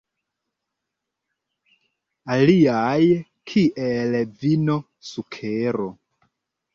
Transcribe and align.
Aliaj, 2.35 3.01
kiel 3.51 4.15
vino, 4.45 4.79
sukero. 5.11 5.87